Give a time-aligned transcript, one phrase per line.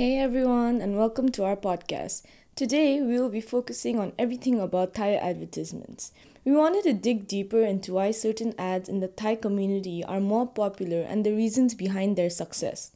[0.00, 2.22] Hey everyone, and welcome to our podcast.
[2.56, 6.10] Today we will be focusing on everything about Thai advertisements.
[6.42, 10.46] We wanted to dig deeper into why certain ads in the Thai community are more
[10.46, 12.92] popular and the reasons behind their success.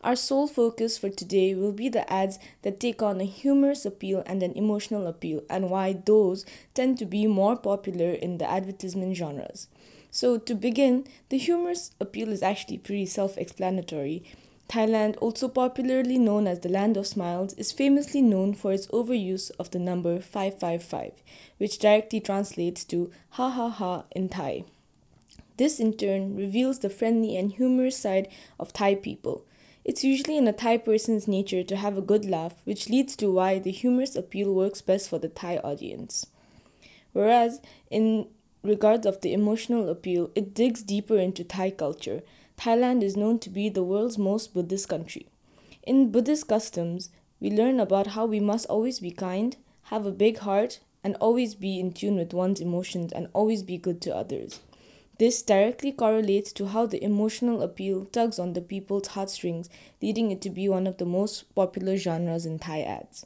[0.00, 4.22] Our sole focus for today will be the ads that take on a humorous appeal
[4.24, 9.14] and an emotional appeal, and why those tend to be more popular in the advertisement
[9.14, 9.68] genres.
[10.10, 14.24] So, to begin, the humorous appeal is actually pretty self explanatory
[14.68, 19.50] Thailand, also popularly known as the Land of Smiles, is famously known for its overuse
[19.58, 21.22] of the number 555,
[21.58, 24.64] which directly translates to ha ha ha in Thai.
[25.56, 29.44] This in turn reveals the friendly and humorous side of Thai people.
[29.84, 33.30] It's usually in a Thai person's nature to have a good laugh, which leads to
[33.32, 36.26] why the humorous appeal works best for the Thai audience.
[37.12, 38.26] Whereas, in
[38.62, 42.22] regards of the emotional appeal, it digs deeper into Thai culture,
[42.56, 45.28] Thailand is known to be the world's most Buddhist country.
[45.82, 50.38] In Buddhist customs, we learn about how we must always be kind, have a big
[50.38, 54.60] heart, and always be in tune with one's emotions and always be good to others.
[55.18, 59.70] This directly correlates to how the emotional appeal tugs on the people's heartstrings,
[60.02, 63.24] leading it to be one of the most popular genres in Thai ads.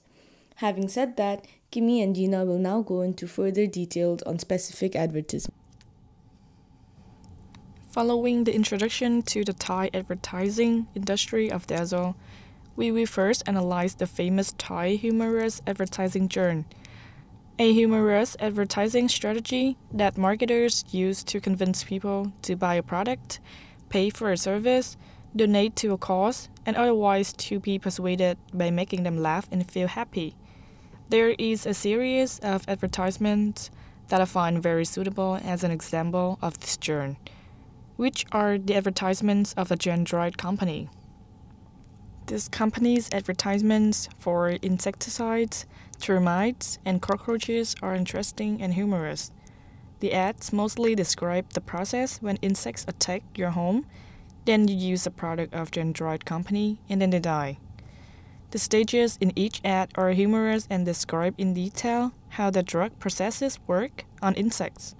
[0.56, 5.49] Having said that, Kimi and Gina will now go into further details on specific advertisements.
[7.90, 12.14] Following the introduction to the Thai advertising industry of Deasyl,
[12.76, 16.66] we will first analyze the famous Thai humorous advertising journey,
[17.58, 23.40] a humorous advertising strategy that marketers use to convince people to buy a product,
[23.88, 24.96] pay for a service,
[25.34, 29.88] donate to a cause, and otherwise to be persuaded by making them laugh and feel
[29.88, 30.36] happy.
[31.08, 33.68] There is a series of advertisements
[34.10, 37.18] that I find very suitable as an example of this journey
[38.00, 40.88] which are the advertisements of the Chaindrite company.
[42.24, 45.66] This company's advertisements for insecticides,
[46.00, 49.32] termites, and cockroaches are interesting and humorous.
[49.98, 53.84] The ads mostly describe the process when insects attack your home,
[54.46, 57.58] then you use the product of Chaindrite company, and then they die.
[58.52, 63.58] The stages in each ad are humorous and describe in detail how the drug processes
[63.66, 64.94] work on insects.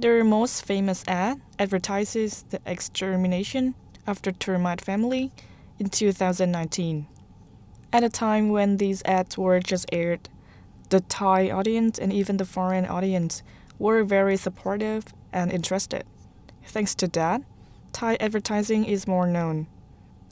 [0.00, 3.74] Their most famous ad advertises the extermination
[4.06, 5.32] of the termite family
[5.80, 7.08] in 2019.
[7.92, 10.28] At a time when these ads were just aired,
[10.90, 13.42] the Thai audience and even the foreign audience
[13.80, 16.04] were very supportive and interested.
[16.64, 17.42] Thanks to that,
[17.92, 19.66] Thai advertising is more known.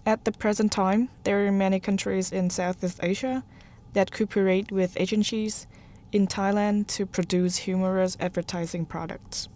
[0.06, 3.42] At the present time, there are many countries in Southeast Asia
[3.94, 5.66] that cooperate with agencies
[6.12, 9.48] in Thailand to produce humorous advertising products.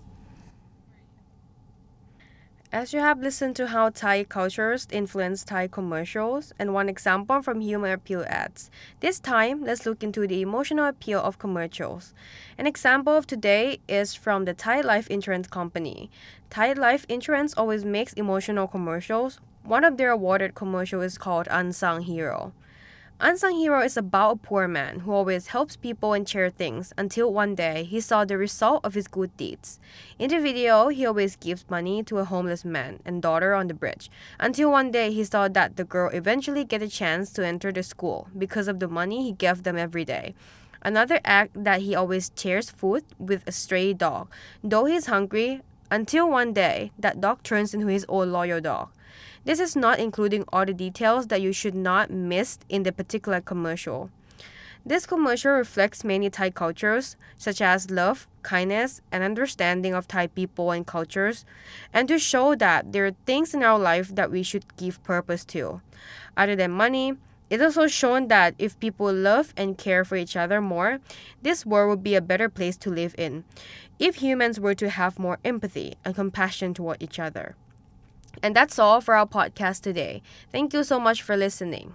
[2.73, 7.61] As you have listened to how Thai cultures influence Thai commercials and one example from
[7.61, 8.71] humor appeal ads,
[9.01, 12.15] this time let's look into the emotional appeal of commercials.
[12.57, 16.13] An example of today is from the Thai Life Insurance Company.
[16.49, 19.41] Thai Life Insurance always makes emotional commercials.
[19.65, 22.53] One of their awarded commercials is called Unsung Hero.
[23.23, 27.31] Unsung Hero is about a poor man who always helps people and share things until
[27.31, 29.79] one day he saw the result of his good deeds.
[30.19, 33.75] In the video, he always gives money to a homeless man and daughter on the
[33.75, 37.71] bridge until one day he saw that the girl eventually get a chance to enter
[37.71, 40.35] the school because of the money he gave them every day.
[40.81, 44.31] Another act that he always shares food with a stray dog,
[44.65, 45.61] though he's hungry,
[45.91, 48.89] until one day that dog turns into his old loyal dog.
[49.45, 53.41] This is not including all the details that you should not miss in the particular
[53.41, 54.11] commercial.
[54.85, 60.71] This commercial reflects many Thai cultures, such as love, kindness, and understanding of Thai people
[60.71, 61.45] and cultures,
[61.93, 65.45] and to show that there are things in our life that we should give purpose
[65.47, 65.83] to.
[66.35, 67.17] Other than money,
[67.51, 71.01] it also shown that if people love and care for each other more,
[71.43, 73.45] this world would be a better place to live in.
[73.99, 77.57] If humans were to have more empathy and compassion toward each other.
[78.43, 80.23] And that's all for our podcast today.
[80.53, 81.95] Thank you so much for listening.